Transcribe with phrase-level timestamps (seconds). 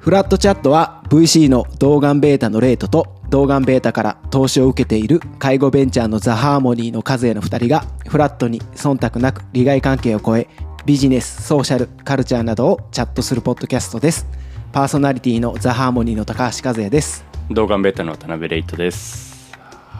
[0.00, 10.48] フラットチャットは VC の動眼ベータのレートと動眼ベータから投資を受けている介護ベンチャーのザ・ハーモニーの数への2人がフラットに忖度なく利害関係を超え
[10.86, 14.26] ビジネス、ソーシャル、カルチャーなどをチャットするポッドキャストです。
[14.72, 17.30] パーソナリティのザ・ハーモニーの高橋和也です。
[17.50, 19.52] 動画ベータの渡辺レイトです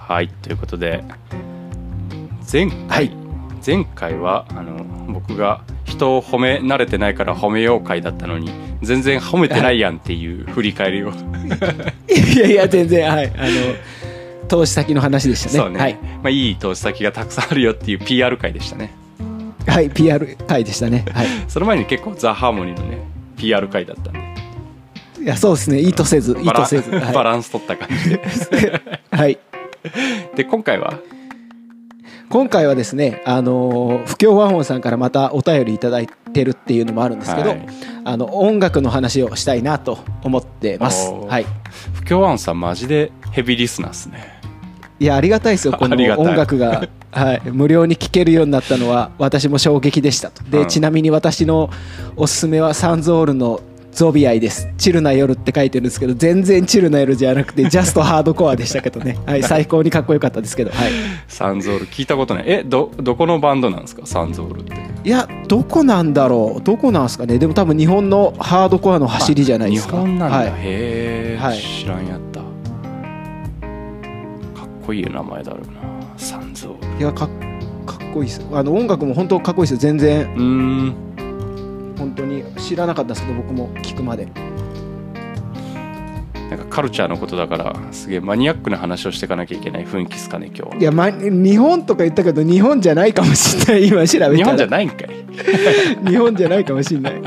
[0.08, 1.02] はいということで
[2.50, 3.29] 前回、はい
[3.64, 8.50] 前回はあの僕が人を褒め慣れてないから褒めよう会だったのに
[8.82, 11.10] 全然褒めてないやんっていう振り返りを、
[12.08, 13.32] いやいや、全然、はい。
[13.36, 13.48] あの、
[14.48, 15.58] 投資先の話でしたね。
[15.58, 15.94] そうね、はい。
[15.94, 18.92] まあ、いい投資先がたくさんあるよっていう PR 会でしたね
[19.66, 21.04] はい、PR 回でしたね。
[21.12, 21.26] はい。
[21.48, 22.98] その前に結構ザ・ハーモニーのね
[23.36, 24.20] PR 会だったんで
[25.22, 25.80] いや、そうですね。
[25.80, 26.90] 意図せず、意図せず。
[26.90, 28.18] バはランス取った感じでい。
[29.14, 29.38] はい。
[30.34, 30.98] で今回は
[32.30, 37.66] 今回はですね、あのー不協和音さんからまたお便りいただいてるっていうのもあるんですけど、はい。
[38.04, 41.10] あの音楽の話をしたいなと思ってます。
[41.10, 41.46] はい。
[41.92, 44.40] 不協和音さんマジでヘビーリスナーっすね。
[45.00, 50.44] いやありがたいですよ この音楽が、はい、無料に聴けるようになったのは私も衝撃でしたと。
[50.44, 50.68] で、うん。
[50.68, 51.68] ちなみに私の
[52.14, 53.60] おすすめはサンゾールの
[53.92, 54.68] ゾビアイです。
[54.78, 60.90] チルな夜って書いてるんですけど全然チルな夜じゃなくてジャストハードコアでしたけどね、 はい、最高にかっこよかったですけど、はい、
[61.28, 62.44] サンゾール聞いたことない。
[62.46, 64.02] えどどこのバンドなんですか？
[64.06, 64.74] サンゾールって。
[65.04, 66.62] いやどこなんだろう？
[66.62, 67.38] どこなんですかね？
[67.38, 69.96] でも多分日本のハードコアの走りじゃないですか。
[69.96, 71.58] 日本なんだ、はい、へえ、はい。
[71.58, 72.40] 知らんやった。
[72.40, 72.46] か
[74.66, 75.80] っこいい名前だろうな。
[76.16, 77.00] サンゾール。
[77.00, 77.28] いやかっ
[77.86, 78.40] かっこいいです。
[78.52, 79.78] あの音楽も本当かっこいいですよ。
[79.78, 80.22] 全然。
[80.22, 80.94] うーん
[82.00, 84.26] 本当に知らなかったですけど僕も聞くまで。
[86.50, 90.76] なんかカルチャーのことだからすげえマニアックな話をしていかなきゃいけない雰囲気ですかね今日は。
[90.80, 94.34] いや、ま、日本とか言ったけど日本じゃないかもしれない 今調べたら。
[94.36, 95.08] 日本じゃないんかい。
[96.10, 97.22] 日本じゃないかもしれない。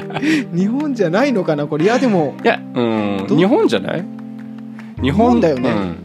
[0.54, 1.86] 日本じゃないのかなこれ。
[1.86, 4.04] いやでもいやうんど日本じゃない？
[5.02, 5.70] 日本本だよね。
[5.70, 5.96] うん、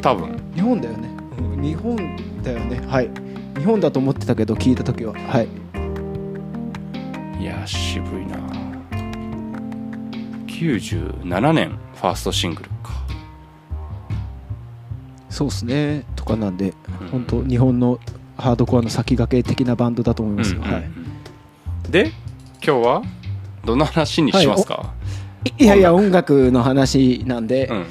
[0.00, 0.36] 多分。
[0.54, 1.08] 日本だよね。
[1.60, 1.96] 日本
[2.44, 2.80] だよね。
[2.86, 3.10] はい。
[3.58, 5.14] 日本だと思ってたけど聞いた時は。
[5.14, 5.48] はいい
[7.66, 8.36] や渋いな。
[10.46, 13.04] 97年ファーストシングルか。
[15.28, 16.04] そうっすね。
[16.14, 17.08] とかなんでうん。
[17.08, 17.98] 本当日本の
[18.38, 20.80] ハードコアの先駆け的なバンドだと思いますよ、うんうんうん。
[20.80, 20.90] はい。
[21.90, 22.12] で
[22.64, 23.02] 今日は
[23.64, 24.94] どんな話にしますか、
[25.58, 26.52] いやいや音楽。
[26.52, 27.86] の話なんで、うん。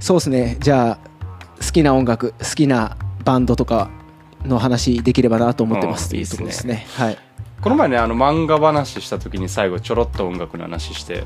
[0.00, 0.56] そうですね。
[0.60, 0.98] じゃあ
[1.60, 3.90] 好きな音楽好きなバンドとか
[4.44, 6.86] の話できればなと思ってますうんというところですね。
[6.94, 7.27] はい
[7.60, 11.24] この前ねあの漫画話した時に最後ちょろっと音楽の話して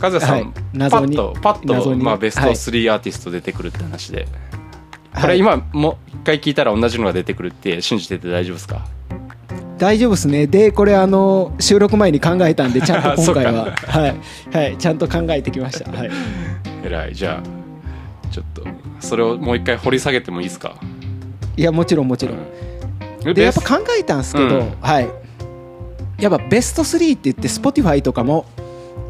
[0.00, 2.50] 和也さん、はい謎にパッとパッと、まあ、ベストはい。
[2.52, 4.24] 3アーティスト出てくるって話で、
[5.14, 5.28] こはい。
[5.30, 8.86] れ今もう一回聞いたら同じのが出てくるって信じてて大丈夫ですか？
[9.76, 10.46] 大丈夫ですね。
[10.46, 13.76] でこれあの収録前に考えたんでちゃんと 今回は。
[13.76, 14.16] そはい、
[14.52, 15.90] はい、ちゃんと考えてきました。
[15.90, 16.10] はい。
[16.84, 17.14] 偉い。
[17.14, 18.62] じゃあちょっと
[19.00, 20.76] それをもう一回掘り下げてもいいですか、
[21.56, 22.38] いやもちろんもちろん。
[23.26, 23.34] うん。
[23.34, 24.72] でやっぱ考えたんですけど、うん。
[24.80, 25.08] はい
[26.20, 28.46] やっぱベスト3って言って Spotify とかも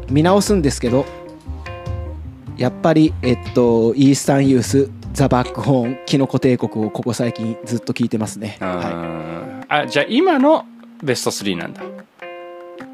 [0.09, 1.05] 見直すんですけど
[2.57, 9.83] やっぱりえっとイースタンユースザ・バックホーンキノコ帝国をここ最近ずっと聞いてますね、はあー。
[9.83, 10.65] あじゃあ今の
[11.03, 11.81] ベスト3なんだ。
[11.81, 11.85] い、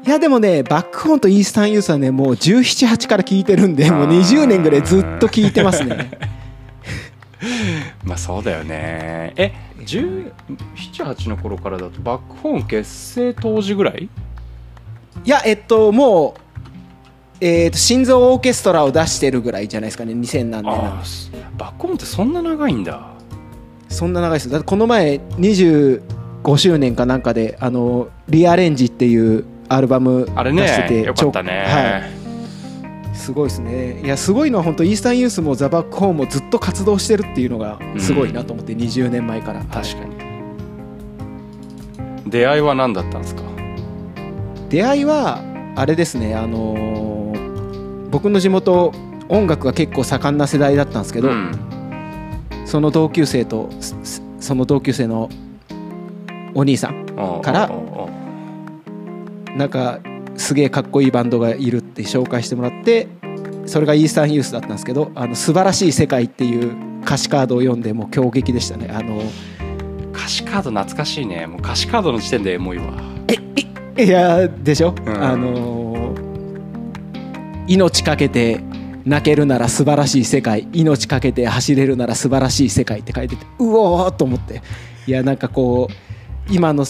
[0.06, 6.10] いやでもねバックホーンとイースタンユースはねもう1718から聞いてるんでもう20年ぐらいずっと聞いてますね。
[8.02, 9.32] まあそうだよね。
[9.36, 9.52] え
[9.88, 14.08] 1718の頃からだとバックホーン結成当時ぐらい？
[15.24, 16.34] いやえっとも
[17.40, 20.72] うえっと心臓オーケストラを出してるぐらいじゃないですかね2000何年
[21.56, 23.08] バックホーンってそんな長いんだ。
[23.88, 24.50] そんな長いです。
[24.50, 26.02] だってこの前25
[26.56, 32.17] 周年かなんかであのリアレンジっていうアルバムあれ出しててねよかったね、はい
[33.18, 34.00] すごいですね。
[34.02, 40.16] いやすごいのは本当イースタンユースもザ・バックホーンもずっと活動してるっていうのがすごいなと思って、20年前から、はい確かに。
[42.30, 43.42] 出会いは何だったんですか？
[44.68, 45.40] 出会いは
[45.76, 46.34] あれですね。
[46.34, 48.92] あのー僕の地元
[49.28, 51.52] 音楽が結構盛んな世代だったんですけど、うん。
[52.64, 53.68] その同級生と
[54.40, 55.28] その同級生の
[56.54, 57.04] お兄さん
[57.42, 57.70] から
[59.56, 60.00] なんか
[60.38, 63.08] すげえかっこいいバンドがいるって紹介してもらって
[63.66, 68.88] それがイースタンユースだったんですけど「あの素晴らしい世界」っていう歌詞カードを読んでもう衝撃でしたね。
[68.90, 69.22] あの
[70.12, 71.46] 歌詞カード懐かしいね。
[71.46, 72.84] もう歌詞カードの時点でエモいわ。
[73.98, 75.24] いやでしょ、うん。
[75.24, 76.14] あの
[77.66, 78.60] 命かけて
[79.04, 84.62] 泣けるなら素晴らしい世界命かけて走れるなら素晴らしい世界って書いててうおーっと思って。
[85.06, 86.84] いやなんかこう今の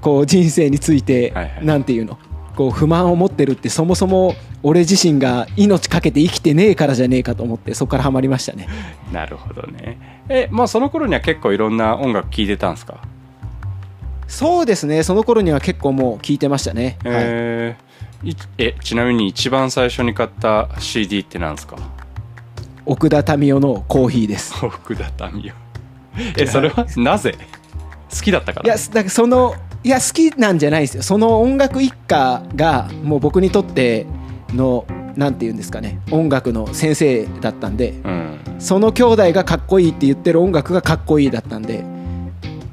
[0.00, 1.64] こう人生について、はいはい。
[1.66, 2.18] なんていうの？
[2.56, 8.68] こう不満を持ってるってそもそも俺自身が命かけて生きてねえからじゃねえかと思ってそこからハマりましたね。
[9.12, 10.24] なるほどね。
[10.28, 13.02] えまあその頃には結構いろんな音楽聴いてたんですか？
[14.28, 15.02] そうですね。
[15.02, 17.14] その頃には結構もう聴いてましたね、はい。
[17.14, 17.92] えー
[18.24, 21.76] いえちなみに一番最初に買った CD って何ですか？
[22.86, 24.54] 奥田民生のコーヒーです。
[24.64, 25.52] 奥田民
[26.16, 26.40] 生。
[26.40, 27.34] えそれはなぜ？
[28.10, 28.66] 好きだったから？
[28.66, 31.02] いやだからそのいや好きなんじゃないですよ。
[31.02, 34.06] その音楽一家がもう僕にとって
[34.54, 34.86] の
[35.16, 38.38] なんて言うんですかね音楽の先生だったんでうん。
[38.58, 41.84] その兄弟がかっこいいって言ってる音楽がかっこいいだったんで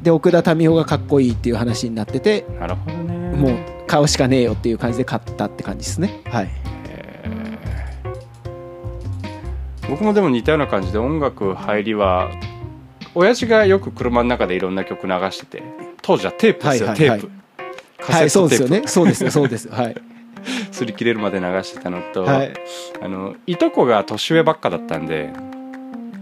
[0.03, 3.35] で奥田民生がかっこいいっていう話になっててなるほどね。
[3.35, 3.57] もう
[3.87, 6.21] 買うしかねえよっていう感じで買ったって感じですね。
[6.25, 6.49] はい。
[9.89, 12.29] 僕もでも似たような感じで音楽入りは
[13.15, 15.63] 親父がよく車の中でいろんな曲流してて
[16.09, 17.19] 当時はテープですよ、はいはいはい。
[17.19, 18.03] テープ。
[18.03, 19.03] カはいそうセットテープ、ですよね。
[19.03, 19.69] そうですよそうです。
[19.69, 19.95] はい。
[20.71, 22.53] 擦り切れるまで流してたのと、はい。
[22.99, 25.29] あのいとこが年上ばっかだったんで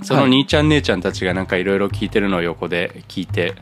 [0.02, 3.54] その兄ちゃん姉ちゃんたちがなんかいろいろ聞いてるのを横で聞いて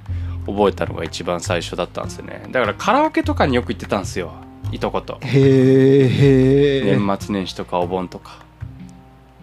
[0.47, 2.41] 覚えたのが一番最初だったんですよね。
[2.49, 4.31] だからカラオケとかによく行ってたんですよ
[4.71, 5.19] いとこと。
[5.21, 8.39] へえ年末年始とかお盆とか。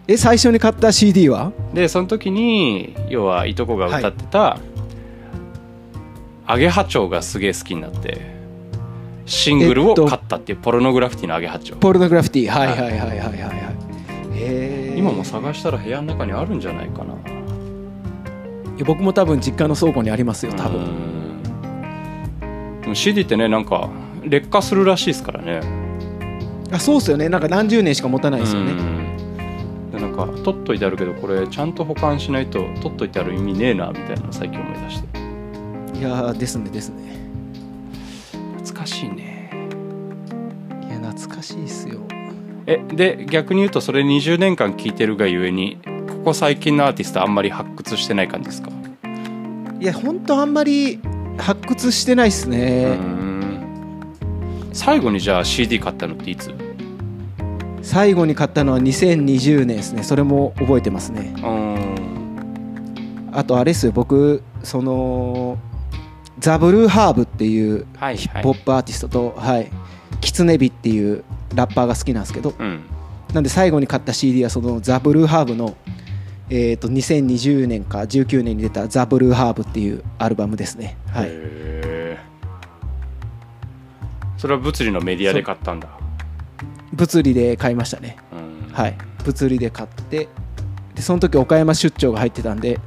[0.05, 1.53] え最初に買った CD は？
[1.73, 4.57] でその時に要はいとこが歌ってた
[6.45, 8.33] 「アゲハチョウ」がすげえ好きになって
[9.25, 11.79] シングルを買ったっていうポルノグラフィティのアゲハチョウ。
[11.79, 12.47] ポルノグラフィティ。
[12.49, 12.67] はい。
[12.67, 13.53] はいはいはいはいは
[14.89, 17.13] い今も探したら部屋の中にあるんじゃないかな。
[18.85, 20.81] 僕も多分実家の倉庫にありますよ多分。
[20.81, 22.81] うん。
[22.81, 23.89] でも CD ってねなんか
[24.23, 25.61] 劣化するらしいですからね。
[26.71, 27.29] あそうっすよね。
[27.29, 28.71] なんか何十年しか持たないですよね。
[28.71, 29.91] うん。
[29.91, 35.22] でなんか取っといてあるけどこれちゃんと保管しないと取っといてある意味ねえなみたいなの最近思い出して
[35.93, 37.17] いやーですねですね。
[38.57, 39.49] 懐かしいね。
[40.87, 42.01] いや懐かしいっすよ。
[42.65, 48.69] えで逆に言うとそれ20年間聴いてるがゆえにここ最近のアーティストあんまり発掘してない感じですか？
[49.79, 50.99] いや本当あんまり
[51.37, 54.13] 発掘してないっすうね、ん。
[54.71, 56.51] 最後にじゃあ CD 買ったのっていつ？
[57.81, 60.03] 最後に買ったのは2020年ですね。
[60.03, 61.33] それも覚えてますね。
[61.37, 63.29] うん。
[63.33, 63.91] あとあれっすよ。
[63.91, 65.57] 僕その
[66.39, 68.43] ザ・ブルーハーブっていうはいはい。
[68.43, 69.71] ポップアーティストと、はい、
[70.21, 71.23] キツネビっていう
[71.55, 72.83] ラッパーが好きなんですけどうん。
[73.33, 75.75] なんで最後に買った CD はそのザ・ブルーハーブの、
[76.49, 81.31] えー、と2020年か19年に出たザ・ブルーハーブっていうアルバムですね、はい、
[84.37, 85.89] それは物理のメディアで買ったんだ。
[86.93, 88.17] 物理で買いましたね。
[88.31, 88.35] う
[88.69, 88.71] ん。
[88.71, 88.97] はい。
[89.23, 90.27] 物理で買って
[90.95, 92.79] でその時岡山出張が入ってたんで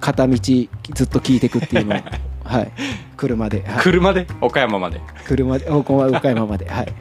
[0.00, 2.00] 片道ずっと聞いてくっていうのを
[2.50, 2.72] はい。
[3.16, 4.26] 車で、はい、車で？
[4.40, 5.00] 岡山まで。
[5.26, 6.92] 車でお岡山まではい。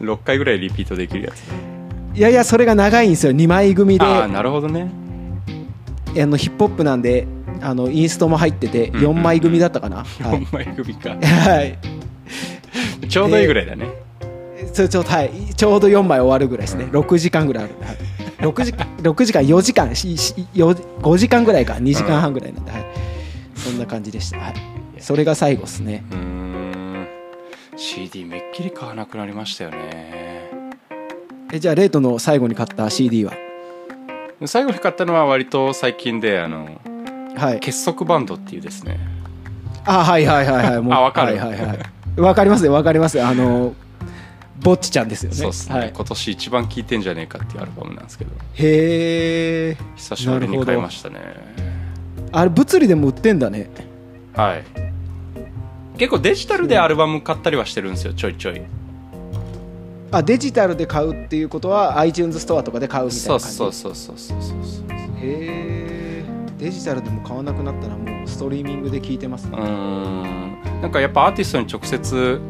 [0.00, 1.42] 6回ぐらいリピートできるやつ。
[2.16, 3.32] いやいやそれが長いんですよ。
[3.32, 4.04] 2枚組で。
[4.04, 4.90] あああなるほどね。
[6.14, 7.26] のヒップホップなんで
[7.60, 9.18] あのインストも入っててうんうんうん。
[9.18, 10.44] 4枚組だったかな、はい。
[10.44, 11.10] 4枚組か。
[11.22, 11.78] はい。
[13.08, 13.86] ちょうどいいぐらいだね。
[14.72, 15.30] ちょうどはい。
[15.54, 17.74] ちょうど4枚終わるぐらいですね、6時間ぐらいある。
[17.80, 17.96] はい、
[18.52, 21.74] 6, 時6時間4時間ししよ5時間ぐらいか。
[21.74, 22.84] 2時間半ぐらいなんで、はい、
[23.64, 24.54] そんな感じでした、はい、
[24.98, 26.04] それが最後ですね。
[26.10, 27.08] うーん。
[27.76, 30.50] CD めっきり買わなくなりましたよね。
[31.52, 33.32] えじゃあレイトの最後に買った CD は？
[34.46, 36.80] 最後に買ったのは割と最近であの
[37.36, 37.60] はい。
[37.60, 38.98] 結束バンドっていうですね。
[39.86, 40.82] あはいはいはいはい。
[40.82, 41.36] も あわかる。
[41.38, 42.20] はいはいはい。
[42.20, 43.26] わかりますよわかりますよ。
[43.26, 43.74] あの
[44.60, 45.36] ぼっちちゃんですよね。
[45.36, 48.30] そうっすね、はい、今年一番聴いてんじゃねえかっていうアルバムなんですけど。
[48.54, 51.63] へえ久しぶりに買いましたね
[52.36, 53.70] あれ物理でも売ってんだね。
[54.34, 54.64] はい。
[55.96, 58.60] 結構デジタルでアルバム買ったりはしてるんですよちょいちょい。
[60.10, 63.56] あデジタルで買うっていうことは iTunes ストアとかで買うみたいそうな感じ？
[63.56, 64.84] そうそうそうそうそうそう。
[64.90, 66.24] へえ
[66.58, 69.56] デジタルでも買わなくなったらもうストリーミングで聞いてますね。
[69.56, 70.82] うーん。
[70.82, 72.40] なんかやっぱアーティストに直接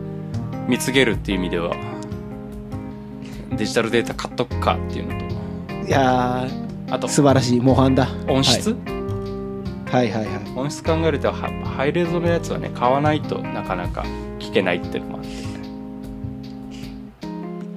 [0.67, 1.77] 見つけるっていう意味では
[3.55, 5.25] デジタルデータ買っとくかっていうのと。
[5.87, 6.49] いや
[6.91, 8.09] あとー素晴らしい模範だ。
[8.27, 8.79] 音質、はい、
[9.95, 10.37] はいはいはい。
[10.57, 14.05] 音質考えるとはハイレゾのやつはね買わないとなかなか
[14.41, 15.25] 聞けないっていうのもあっ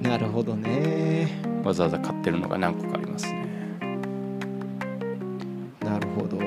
[0.02, 0.08] て。
[0.08, 1.40] なるほどね。
[1.62, 3.46] わざわざ買ってるのが何個かありますね。
[5.80, 6.38] なるほど。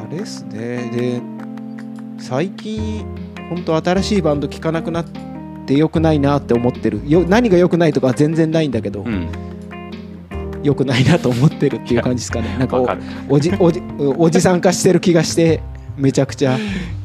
[0.00, 0.88] あれっすね。
[0.94, 1.20] で
[2.22, 3.04] 最近
[3.48, 5.04] 本当新しいバンド聴かなくなっ
[5.66, 7.00] てよくないなって思ってる。
[7.06, 9.47] よ何が良くないとかは全然ないんだけど、うん
[10.62, 12.56] 良くないなと思ってるっていう感じですかね。
[12.58, 12.96] なんか
[13.28, 15.60] おじおじおじさん化してる気がして
[15.96, 16.56] めちゃくちゃ。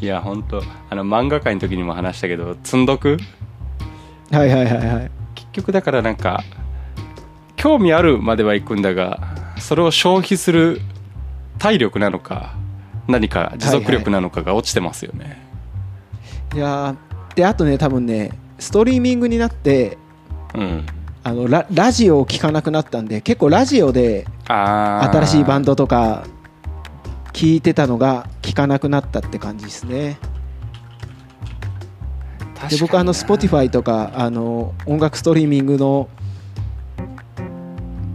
[0.01, 3.17] いや本当あの漫画界の時にも話したけど積んどく？
[4.31, 5.11] はいはいはいはい。
[5.35, 6.43] 結局だからなんか
[7.55, 9.19] 興味あるまでは行くんだが
[9.57, 10.81] それを消費する
[11.59, 12.55] 体力なのか
[13.07, 15.41] 何か持続力なのかが落ちてますよね、
[16.55, 19.97] いやーであとね多分ねストリーミングになって
[20.55, 20.85] うん
[21.23, 26.25] あのララジオを聞かなくなったんで結構ラジオで新しいバンドとか
[27.31, 30.17] 聞いてたのが聞かなくなったって感じですね。
[32.69, 36.09] で僕あの Spotify とかあの音楽ストリーミングの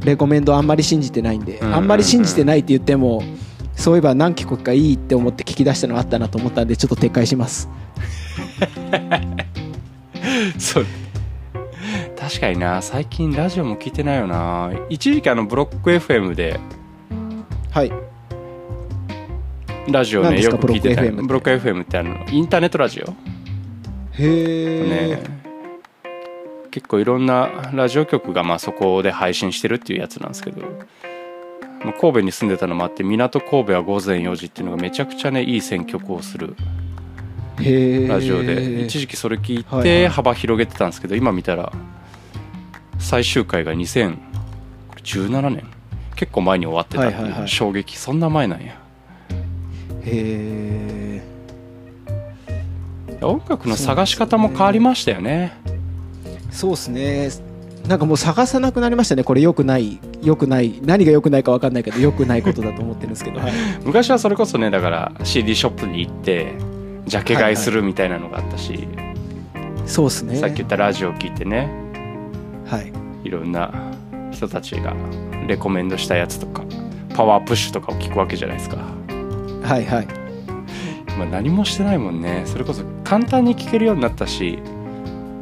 [0.04, 3.22] レコメンドあんまり信じてないんで、あんまり信じてないって言っても
[3.74, 7.68] そういえば何曲かいいって思って聞き出したのあったなと思ったんでちょっと撤回します。
[10.58, 10.86] そう
[12.28, 12.82] 確かにな。
[12.82, 14.70] 最近ラジオも聞いてないよな。
[14.90, 16.60] 一時期あのブロック FM で
[17.70, 17.92] はい。
[19.90, 21.00] ラジオねよく聞いてた。
[21.00, 21.96] ブロック FM って？
[21.96, 23.06] あのインターネットラジオ。
[23.06, 23.14] へ
[24.18, 25.22] え、ね。
[26.70, 30.60] 結構いろんなラジオ局がまあそこで配信してるっていうやつなんですけど、
[31.82, 36.56] まあ、神戸に住んでたのもあって港神戸は午前4時っていうのがめちゃくちゃねいい選曲をする
[37.56, 38.84] ラジオで。
[38.84, 41.72] 一時期それ聞いて幅広げてたんですけど今見たら
[42.98, 45.64] 最終回が2017年。
[46.16, 47.48] 結構前に終わってたっていうはいはいはい。
[47.48, 47.96] 衝撃。
[47.96, 48.76] そんな前なんや。
[50.04, 51.22] へえ
[53.20, 55.52] 音楽の探し方も変わりましたよね。
[56.50, 57.30] そうですね。
[57.86, 59.24] なんかもう探さなくなりましたね。
[59.24, 60.80] これ良くない良くない。
[60.82, 63.52] 何が良くないか分かんないけど良くないことだと思ってるんですけど、はい。
[63.84, 66.54] 昔はそれこそねだから CD ショップに行って
[67.06, 68.88] ジャケ買いするみたいなのがあったし、
[69.86, 70.36] そうですね。
[70.36, 71.87] さっき言ったラジオ聞いてね
[72.68, 72.92] はい。
[73.24, 73.72] いろんな
[74.30, 74.94] 人たちが
[75.46, 76.62] レコメンドしたやつとか
[77.14, 78.76] パワープッシュとかを聞くわけじゃないですか、
[79.62, 80.06] はいはい。
[81.18, 82.42] まあ、何もしてないもんね。
[82.46, 84.58] それこそ簡単に聴けるようになったし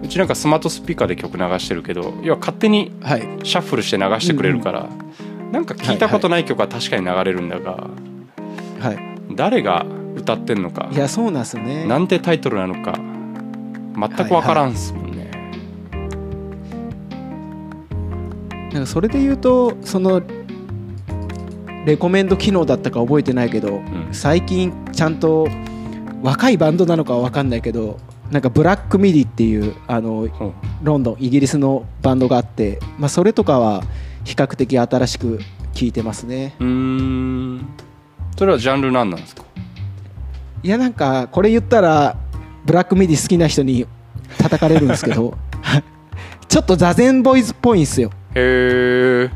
[0.02, 3.22] うちなんかスマートスピーカーで曲流してるけど要は勝手にはい。
[3.44, 4.88] シャッフルして流してくれるから、
[5.52, 7.88] なんか聞いたことない曲は確かに流れるんだが、
[8.80, 8.98] はい。
[9.34, 11.86] 誰が歌ってんのかいやそうなんですよね。
[11.86, 12.98] なんてタイトルなのか
[13.96, 15.05] 全く分からんっすもん
[18.76, 20.22] なんかそれで言うとその
[21.86, 24.08] レコメンド機能だったか覚えてないけど、ん。
[24.12, 25.48] 最近ちゃんと
[26.22, 27.98] 若いバンドなのかは分かんないけど
[28.30, 30.52] なんかブラックミディっていうあのほう
[30.82, 33.82] ロンドンイギリスのバンドがあって、まあ、それとかは
[34.24, 35.38] 比較的新しく
[35.72, 36.54] 聴いてますね。
[36.60, 37.66] うーん。
[38.36, 39.42] それはジャンル何なんですか？
[40.62, 42.18] いやなんかこれ言ったら
[42.66, 43.86] ブラックミディ好きな人に
[44.36, 45.34] 叩かれるんですけど
[46.48, 49.30] ちょっと座禅ボーイズっぽいんですよへえ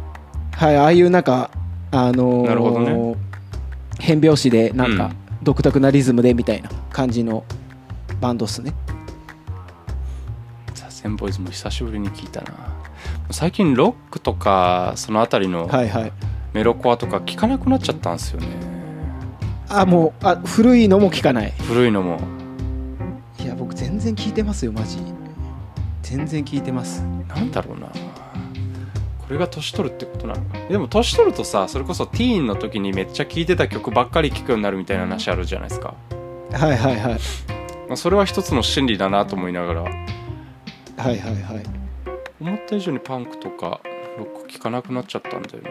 [0.52, 1.50] はいああいうなんか
[1.90, 3.16] あのーなるほどね。
[3.98, 5.16] 変拍子でなんかうん。
[5.42, 7.44] 独特なリズムでみたいな感じの
[8.20, 8.74] バンドっすね。
[10.74, 12.52] ザ・センボーイズも久しぶりに聞いたな。
[13.30, 16.12] 最近ロックとかそのあたりのはいはい。
[16.52, 18.48] メロコアとか聞かなくなっちゃったんですよね。
[19.70, 21.52] あもうあ古いのも聞かない。
[21.52, 22.20] 古いのも。
[23.38, 24.98] いや僕全然聞いてますよマジ。
[26.02, 27.02] 全然聞いてます。
[27.28, 27.86] なんだろうな。
[27.86, 27.92] こ
[29.32, 30.58] れが年取るってことなのか。
[30.68, 35.94] でも年取るとさそれこそティーンの時にめっちゃ聴いてた曲ばっかり聴くようになるみたいな話あるじゃないですか。
[36.52, 37.18] はいはいはい。
[37.88, 39.82] まあそれは一つの心理だなと思いながら。
[39.82, 39.94] はい
[40.98, 41.62] はいはい。
[42.40, 43.80] 思った以上にパンクとか
[44.18, 45.70] ロック聴かなくなっちゃったんだよな。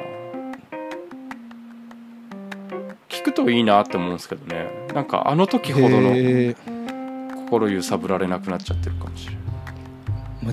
[3.09, 4.69] 聞くといいなって思うんですけどね。
[4.93, 6.13] なんかあの時ほどの
[7.35, 9.38] 心揺さぶられなくなっちゃってるかもしれない。
[9.38, 9.38] まあ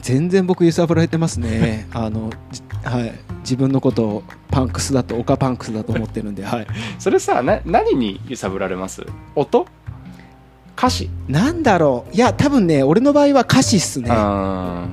[0.01, 1.87] 全然僕揺さぶられてますね。
[1.95, 3.13] あのじはい。
[3.41, 6.67] 自分のことをパンクスだとオカパンクスだと思ってるんではい。
[6.99, 9.07] それさな何に揺さぶられます？
[9.35, 9.67] 音？
[10.77, 11.11] 歌詞？
[11.29, 12.15] なんだろう。
[12.15, 14.09] いや多分ね俺の場合は歌詞っすね。
[14.11, 14.87] あ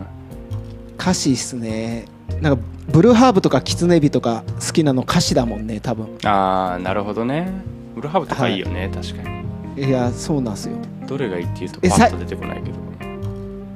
[1.00, 2.06] 歌詞っすね。
[2.42, 6.06] なんかブルーハーブとかキツネビとか好きなの歌詞だもんね多分。
[6.06, 7.52] ーあーなるほどね。
[7.96, 9.30] ブルーハーブとかいいよね、確か
[9.78, 9.88] に。
[9.88, 10.76] いやそうなんすよ。
[11.08, 12.76] どれがいいっていうとパッと出てこないけど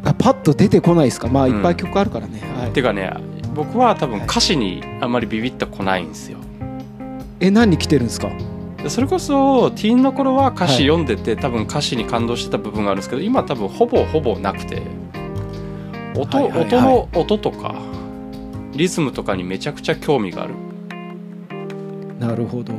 [0.07, 1.27] あパッと出てこないですか？
[1.27, 1.55] まあうん。
[1.57, 2.71] いっぱい曲あるからね、はい。
[2.71, 3.11] てかね
[3.53, 4.27] 僕は多分はい。
[4.27, 6.37] 歌詞にあんまりビビッとこないんですよ。
[7.39, 8.29] え何に来てるんですか？
[8.81, 14.81] でそれこそティーンの頃は歌詞はい読んでて、多分歌詞に感動してた部分があるんですけど今多分ほぼほぼなくて。
[16.15, 16.65] 音,、はいはいはい。
[16.65, 17.75] 音の音とか
[18.73, 20.53] リズムとかにめちゃくちゃ興味がある。
[22.19, 22.73] なるほど。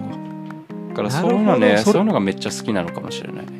[0.90, 3.46] だからそういうのはねそういうのがめっちゃ好きなのかもしれない。
[3.46, 3.52] ね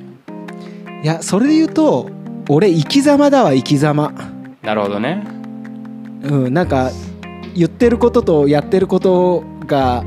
[1.03, 2.11] いやそれで言うと
[2.49, 4.13] 俺生き様だわ生き様。
[4.63, 5.25] なるほどね。
[6.23, 6.91] うんなんか
[7.55, 10.05] 言ってることとやってることが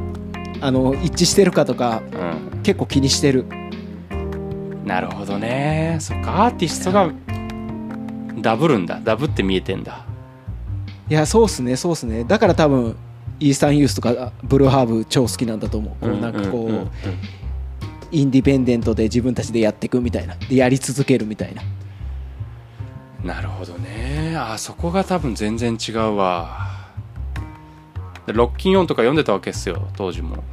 [0.60, 2.62] あの一致してるかとかうん。
[2.63, 3.45] 結構気にしてる。
[4.86, 5.98] なるほどね。
[6.00, 7.12] そっかアーティストが
[8.39, 9.00] ダブるんだ。
[9.03, 10.05] ダブって見えてんだ。
[11.10, 12.24] いやそうっすねそうっすね。
[12.24, 12.95] だから多分
[13.39, 16.05] イースタンユースとかブルーハーブ超好きなんだと思う。
[16.05, 16.89] こうなんかこう,、んんん。
[18.12, 20.36] インディペンデントで自分たちでやっていくみたいな。
[20.36, 21.62] でやり続けるみたいな
[23.24, 24.36] なるほどね。
[24.38, 26.70] あそこが多分全然違うわ。
[28.25, 30.44] でロッキンオンとか読んでたわけですよ当時も。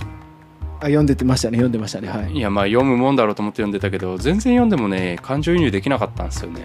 [0.80, 2.32] あ読んでてましたね読んでましたねはい。
[2.32, 6.60] いやまあ読むもんだろうと思って読んでたけど全然読んでもね感情移入できなかったんですよね、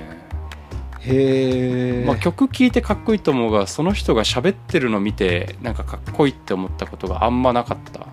[1.00, 8.08] へえ、まあ、曲聴いてかっこいいと思うがその人が喋ってるの見てなんかかっこいいって思ったことがあんまなかった、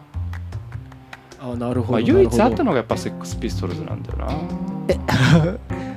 [1.39, 4.33] あなるほど、まあ、唯一あったののがやっぱセックスピストルズなんだよな。
[4.89, 5.90] え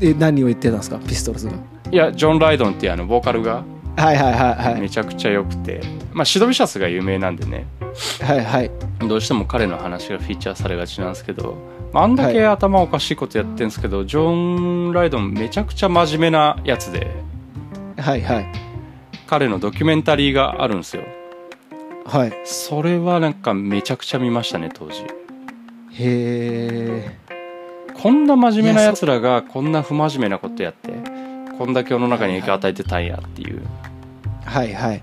[0.00, 0.98] 何を言ってたんですか？
[0.98, 1.54] ピストルズが
[1.90, 3.64] いやジョン・ライドンっていうあのボーカルが
[3.96, 4.80] はいはいはいはい。
[4.80, 5.80] めちゃくちゃ良くて、
[6.12, 7.66] まあシドビシャスが有名なんでね。
[8.22, 8.70] はいはい。
[9.08, 11.56] どうしても彼の話がフィーチャーされがちなんですけど。
[11.94, 17.08] あんだけ頭おかしいことやってるんですけど、ジョン・ライドンめちゃくちゃ真面目なやつで。
[17.96, 18.46] はいはい。
[19.26, 21.02] 彼のドキュメンタリーがあるんですよ。
[22.04, 22.32] はい。
[22.44, 25.02] それはなんかめちゃくちゃ見ましたね当時。
[25.02, 25.06] へ
[25.98, 27.18] え
[28.00, 30.92] こんな真面目なやつらがこんな不真面目なことやって
[31.58, 33.60] こんだけ世の中に影響を与えてたんやっていう。
[34.44, 35.02] はいはい。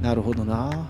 [0.00, 0.88] なるほどな。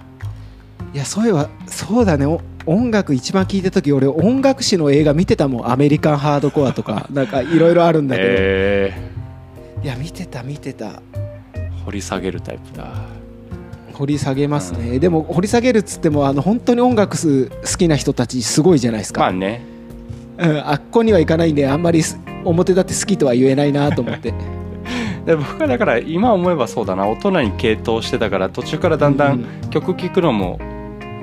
[0.94, 2.24] いやそういえばそうだね。
[2.24, 5.70] お音楽一番聴いた時俺音楽史の映画見てたもん。
[5.70, 8.94] アメリカンハードコアとか なんかいろいろあるんだけど、え。
[9.82, 10.86] いや見てた見てた。
[10.86, 11.00] ー、
[11.84, 12.86] 掘り下げるタイプだ。
[13.94, 19.77] 掘り下げますね、でも掘り下げるっつってもあの本当に音楽す好きな人たちすごいじゃないですか、まあね
[20.38, 24.32] うん、あっこにはいかないんであんまりす表立って好きとは言えないなと思って。
[25.26, 27.06] で僕はだから今思えばそうだな。
[27.06, 29.40] 大人に傾倒してたから途中からだんだうん。
[29.40, 30.58] ん曲聴くのも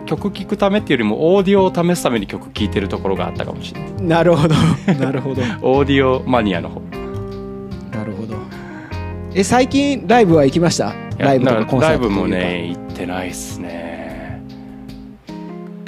[0.05, 3.91] 曲聴くためっていうよりもオーディオを試すために曲聴いてるところがあったかもしれない。
[4.03, 4.53] なるほど。
[5.00, 5.41] なるほど。
[5.62, 6.81] オーディオマニアの方。
[7.98, 8.36] なるほど。
[9.34, 10.93] え最近ライブは行きました？
[11.17, 14.41] ライブとだかコンサートライブもね行ってないっすね。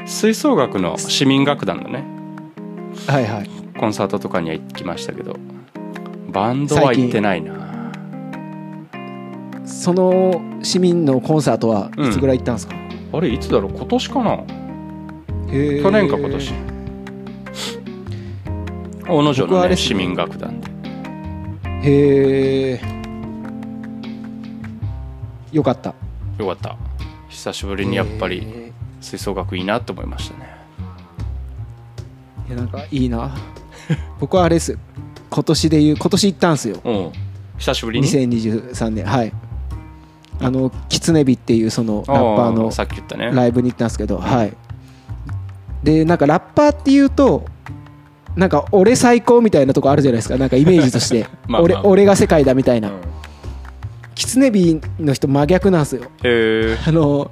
[0.05, 2.03] 吹奏楽の市民楽団のね
[3.07, 3.49] はいはい。
[3.79, 5.35] コンサートとかには行きましたけど
[6.29, 7.91] バンドは行ってないな。
[9.65, 12.75] その市民のコンサートはいつぐらい行ったんですか、
[13.13, 13.71] あれいつだろう？
[13.73, 14.43] 今年かな？
[15.47, 16.53] 去年か今年。
[19.07, 19.77] 大野城の、ね、ね。
[19.77, 20.69] 市民楽団で。
[21.83, 22.81] へえ
[25.53, 25.93] よかった。
[26.37, 26.75] よかった。
[27.29, 30.49] 久しぶりにやっぱりへ吹奏楽いいなって思いましたね。
[30.53, 30.56] ー
[32.47, 33.35] いやなんかいいな。
[34.19, 34.77] 僕はあれです
[35.29, 36.79] 今年で言う今年行ったんですよ。
[36.83, 37.11] うん。
[37.57, 39.05] 久しぶりに？2023年。
[39.05, 39.33] はい。
[40.39, 43.31] あのキツネビっていうそのラッパーのあさっき言ったね。
[43.33, 44.53] ライブに行ったんですけど、はい。
[45.83, 47.45] でなんかラッパーっていうと
[48.35, 50.37] なんか俺最高みたいなとこあるじゃないですか。
[50.37, 51.27] なんかイメージとして。
[51.47, 51.61] まあまあ。
[51.63, 52.95] 俺俺が世界だみたいな、うん。
[54.15, 56.03] キツネビの人真逆なんですよ。
[56.03, 57.31] へえあの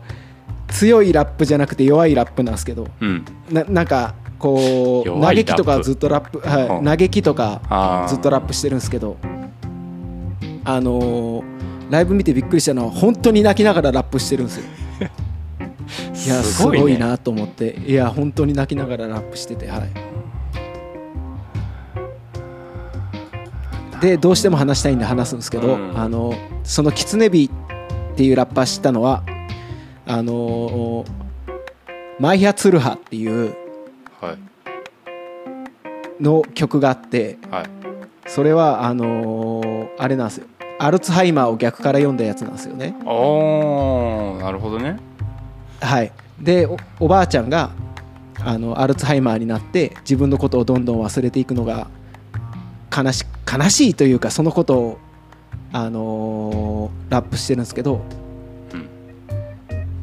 [0.67, 2.87] 強いラップじゃなくて弱いラップなんですけど。
[2.99, 3.23] うん。
[3.51, 6.85] ななんかこう嘆きとかずっとラップ、はいうん。
[6.85, 9.17] 嘆きとかずっとラップしてるんですけど
[10.63, 11.55] あのー
[11.87, 14.63] ライブ見てびっくりしたのは本当に泣きながらラップしてるんですよ。
[16.25, 16.97] いやすごいね。
[16.97, 17.79] なと思って。
[17.85, 19.89] いや本当に泣きながらラップしててはい。
[24.01, 25.91] でどうしても話したいんで話すんですけど、うん。
[25.95, 27.51] あのそのキツネビ
[28.13, 29.23] っていうラッパー知ったのは
[30.07, 31.05] あの
[32.19, 33.64] マイヤツルハっていうはい
[36.19, 37.65] の曲があってはい。
[38.27, 40.47] それはあのーあれなんですよ。
[40.79, 42.95] アルツハイマーを逆から読んだやつなんですよね。
[43.05, 44.97] おーなるほどね。
[45.81, 46.11] はい。
[46.39, 47.69] でおおばあちゃんが
[48.43, 51.87] あのアルツハイマーになって自分のことをどんどん忘れていくのが
[52.95, 54.97] 悲し悲しいというかそのことを
[55.71, 58.24] あのーラップしてるんですけど、うん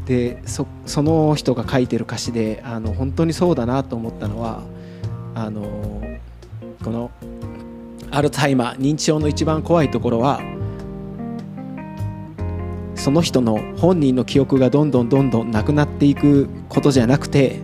[0.07, 4.63] でそその人が書いてる歌詞であの本当にそうだなと思ったのは
[5.35, 6.03] あのー
[6.83, 7.11] この
[8.11, 10.41] アルツハイマー認知症の一番怖いところは
[12.95, 17.61] その人の本人の記憶がどんどんどんどんなくなっていくことじゃなくて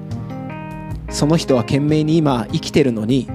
[1.11, 3.33] その人は懸命に今生きてるのにう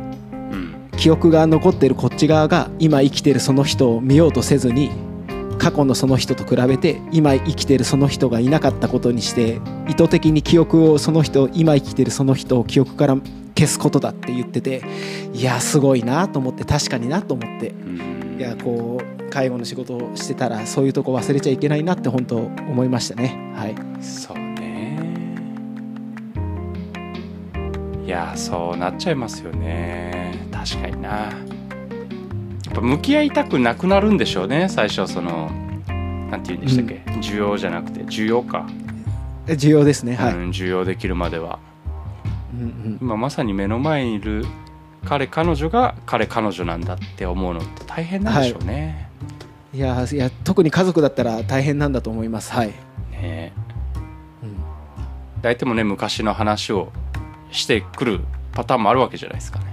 [0.56, 0.90] ん。
[0.98, 4.92] 記憶が残ってるこっち側が今生きてるその人を見ようとせずに
[5.64, 13.16] 過去のその人と比べて今生きてるその人がいなかったことにして意図的に記憶をその人今生きてるその人を記憶から
[13.56, 14.84] 消すことだって言ってて
[15.32, 17.70] いやすごいなと思って確かになと思って。
[17.70, 18.38] うん。
[18.38, 23.54] いやこう介護の仕事をしてたらそういうとこ忘れちゃいけないなって本当思いましたね。
[23.56, 23.76] はい。
[24.04, 25.00] そうね。
[28.06, 30.46] いやそうなっちゃいますよね。
[30.52, 31.32] 確かにな
[32.74, 35.52] ぱ向き合いたくなくなるんでしょうね最初その
[36.30, 38.66] なんて言うんでしたっけ、需要じゃなくて需要か、
[39.46, 40.16] 需要ですね。
[40.16, 41.60] はい、うん、需要できるまでは。
[42.56, 42.98] うんうん。
[43.02, 44.46] 今まさに目の前にいる
[45.06, 49.10] 彼彼女が彼彼女なんだって思うのって大変なんでしょうね、
[49.74, 49.80] い。
[49.80, 52.52] やいや特に家族だったら大変なんだと思います。
[52.52, 52.74] はい、
[53.12, 53.54] ね
[54.42, 54.56] うん。
[55.44, 56.92] 相手もね昔の話を
[57.52, 58.22] してくる
[58.54, 59.66] パターンもあるわけじゃないですかね。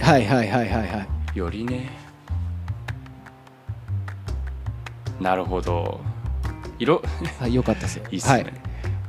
[0.00, 1.38] はいはいはいはいはい。
[1.38, 2.09] よりね
[5.20, 6.00] なるほど。
[6.78, 7.02] 色？
[7.38, 7.96] はいよかったです。
[7.96, 8.46] よ いいっすね、はい。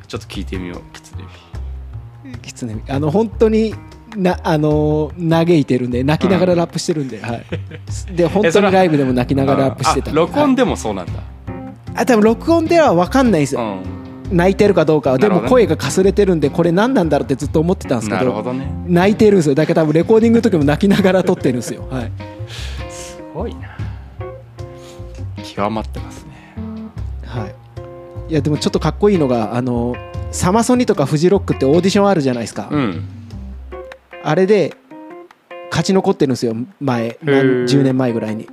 [0.08, 3.74] ちょっと聞いてみようキツネビキツネあの本当に
[4.16, 7.46] なあの嘆いてるんで泣きながらラップしてるんで、はい。
[8.14, 10.12] で 本当にライブでも泣きながらラップしてた。
[10.12, 11.14] んであ録音はいでもそうなんだ、
[11.96, 15.18] あ多分録音では分かんないんですよ、う泣いてるかどうかは。
[15.18, 18.70] ねも声がかすれてるんでこれ何なんだろうってずっと思ってたんですんけどね。
[18.88, 19.56] 泣いてるんですよ。
[19.56, 21.88] だから多分レコーディングの時も泣きながら撮ってるんですよ。
[21.90, 22.12] はい。
[22.90, 23.70] すごいな
[25.56, 26.56] 極まってますね。
[27.26, 27.56] はい。
[28.32, 29.96] いやでもちょっとかっこいいのがあの
[30.32, 33.04] サマソニとかフジロックってオーディションあるじゃないですか、うん。
[34.24, 34.76] あれで
[35.70, 37.18] 勝ち残ってるんですよ前。
[37.22, 37.64] 何ー。
[37.66, 38.48] 10年前ぐらいに。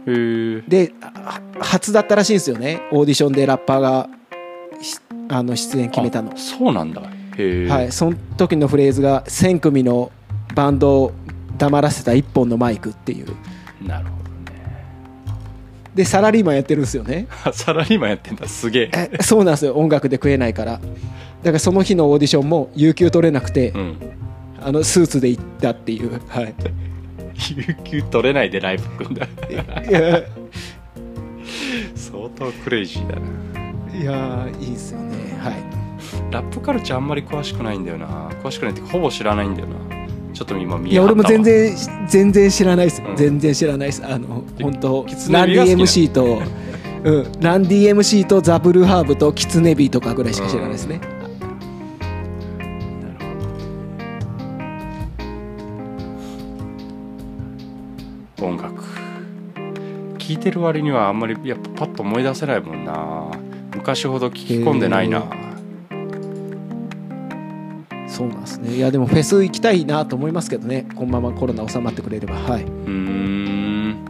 [0.69, 4.09] であ初だったらしいんですよねオーディションでラッパーが
[4.81, 6.33] しあの出演決めたの。
[6.33, 7.03] あそうなんだ。
[7.03, 10.11] はいその時のフレーズが1000組の
[10.57, 11.13] バンドを
[11.57, 13.27] 黙らせた1本のマイクっていう。
[13.81, 14.17] なるほど。
[14.17, 14.18] ね
[15.99, 17.27] でサラリーマンやってるんですよね。
[17.53, 18.47] サラリーマンやってんだ。
[18.47, 18.91] すげえ。
[18.93, 19.75] えそうなんですよ。
[19.75, 20.73] 音楽で食えないから。
[20.75, 23.97] だからその日のオーディションも有給取れなくて、うん。
[24.63, 26.21] あのスーツで行ったっていう。
[26.29, 26.55] はい。
[27.57, 29.27] 有給取れないでライブ組んだ。
[31.97, 34.01] 相当クレイジーだな。
[34.01, 35.17] いやーいいですよね。
[35.43, 35.55] はい。
[36.31, 38.31] ラップカルチャーあんまり詳しくないんだよな。
[38.45, 39.98] 詳しくないってほぼ知らないんだよな
[40.39, 41.75] ちょっと今見いや俺も全然
[42.07, 43.17] 全然知らないです、うん。
[43.17, 44.07] 全然知らないです。
[44.07, 46.41] あので本当ランディ MC と、
[47.03, 51.01] うん、ランディ MC とザブルーハーブとキツネビーとかぐらいしか知らないですね、
[58.41, 58.85] 音楽。
[60.19, 63.25] 聴いてる割にはあんまりやっぱパッと思い出せないもんな。
[63.75, 65.19] 昔ほど聞き込んでないな。
[65.19, 65.48] へ
[68.19, 68.75] そうなんですね。
[68.75, 70.89] いやでもフェス行きたいなと思いますけどね。
[70.97, 72.35] このままコロナ収まってくれれば。
[72.35, 72.65] はい。
[72.65, 74.05] うーん。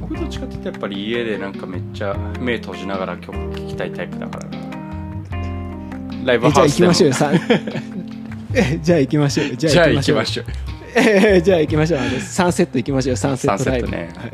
[0.00, 4.48] 僕どっちかっていうとやっぱり家でなんかめっちゃ目閉じながら曲聴きたいタイプだから。
[4.48, 4.58] な
[6.24, 7.08] ライブえじゃあ行ハウスでもきましょう。
[7.08, 7.34] よさん。
[8.54, 9.48] えじゃあ行きましょう。
[9.48, 10.46] よ じゃあ行きましょう。
[10.96, 12.00] えじゃあ行きましょう。
[12.00, 13.10] あのサンセット行きましょう。
[13.10, 13.88] よサンセットライブ。
[13.88, 14.30] サンセットね。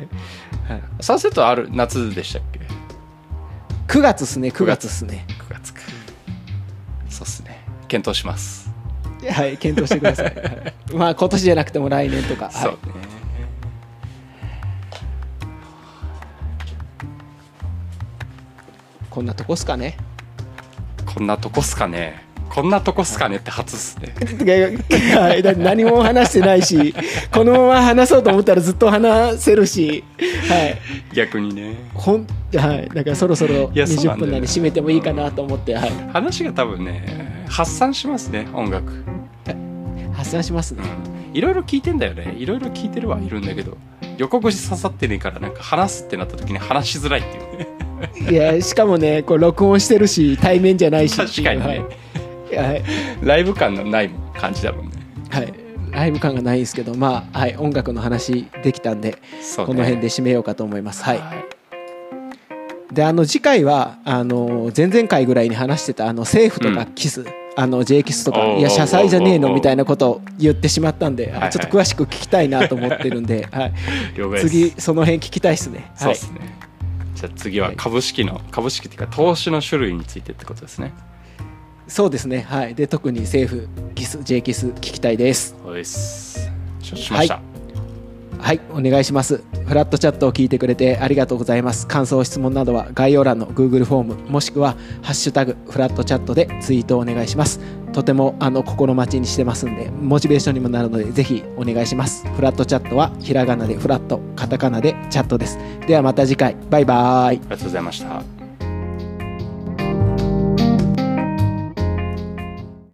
[0.68, 0.78] はい。
[0.78, 2.60] はい、サンセットある夏でしたっけ
[3.88, 4.50] ？9月っすね。
[4.50, 5.26] 9月っすね9月かそうっすね
[7.88, 8.70] 検討します、
[9.30, 10.94] はい検討してください、はい。
[10.94, 12.50] まあ今年じゃなくても来年とか。
[12.50, 12.72] そう。
[12.72, 13.04] ねはい、
[19.10, 19.96] こんなとこっすかね。
[21.06, 22.24] こんなとこっすかね。
[22.50, 24.14] こんなとこっすかねって初っすね。
[25.56, 26.94] 何も話してないし
[27.32, 30.04] このまま話そうと思ったらずっと話せるし、
[30.48, 30.78] はい。
[31.14, 31.74] 逆にね。
[31.94, 34.26] ほんはい、だからそろそろいやそうな20んだよね。
[34.26, 39.04] 分なんで締めてもいいかなと思って、はい、話が多分ね発散しますね音楽。
[40.12, 40.82] 発散しますね。
[41.32, 42.34] いろいろ聞いてんだよね。
[42.38, 43.76] いろいろ聞いてるはいるんだけど。
[44.16, 47.58] 横串刺さってねえからなんか話すってなった時に話しづらいっていう。
[47.58, 51.66] ねいやしかもねこう録音してるし対面じゃないし確かにね。
[51.66, 52.56] はい。
[52.56, 52.84] はい。
[53.22, 54.92] ライブ感のない感じだもんね。
[55.30, 55.52] はい、
[55.90, 59.18] ライブ感がないですけどまあ、はい、音楽の話できたんで、ね。
[59.56, 61.02] この辺で締めようかと思います。
[61.02, 61.18] はい。
[61.18, 61.53] はい
[62.94, 67.26] であの次回はあの前々回ぐらいに話してたあの政府とかキス、
[67.56, 71.50] あの J キスとかいや謝罪じゃねえのみたいなことを言ってしまったんで、はいはい。
[71.50, 73.72] ちょっと詳しく聞きたいなと思ってるんで、 はい、
[74.38, 75.92] 次その辺聞きたいですね。
[75.96, 76.14] はい。
[76.14, 76.40] そうですね、
[77.16, 80.92] じゃあ次は株式の株式っていうか投資の種類についてってことですね。
[81.88, 82.46] そうですね。
[82.48, 82.76] はい。
[82.76, 85.56] で特に政府キス J キス聞きたいです。
[85.64, 86.48] そうです。
[86.80, 87.53] 承知しました、はい
[88.44, 89.42] はいお願いします。
[89.66, 91.86] フラットチャットを聞いてくれてありがとうございます。
[91.86, 97.58] 感想質問などは概要欄の Google フォームもしくは「ハッシュタグフラットチャット」でツイートをお願いします。
[97.94, 102.26] とてもあの心待ちにしてますんでモチベーションにもなるのでぜひお願いします。
[102.36, 105.58] フラットチャットはひらがなでフラットカタカナでチャットです。
[105.86, 106.54] ではまた次回。
[106.68, 107.38] バイバーイ。
[107.38, 108.43] ありがとうございました。